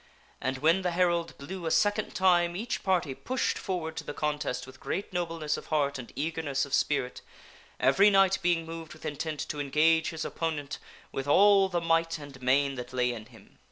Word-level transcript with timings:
And 0.41 0.57
when 0.57 0.77
with 0.77 0.85
swords. 0.85 0.85
t 0.85 0.89
ne 0.89 0.95
herald 0.95 1.37
blew 1.37 1.65
a 1.67 1.69
second 1.69 2.15
time 2.15 2.55
each 2.55 2.81
party 2.81 3.13
pushed 3.13 3.59
forward 3.59 3.95
to 3.97 4.03
the 4.03 4.15
contest 4.15 4.65
with 4.65 4.79
great 4.79 5.13
nobleness 5.13 5.57
of 5.57 5.67
heart 5.67 5.99
and 5.99 6.11
eagerness 6.15 6.65
of 6.65 6.73
spirit, 6.73 7.21
every 7.79 8.09
knight 8.09 8.39
being 8.41 8.65
moved 8.65 8.93
with 8.93 9.05
intent 9.05 9.41
to 9.41 9.59
engage 9.59 10.09
his 10.09 10.25
oppugnant 10.25 10.79
with 11.11 11.27
all 11.27 11.69
the 11.69 11.81
might 11.81 12.17
and 12.17 12.41
main 12.41 12.73
that 12.73 12.93
lay 12.93 13.11
in 13.13 13.27
him. 13.27 13.59